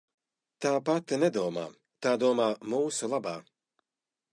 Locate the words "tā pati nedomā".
0.65-1.67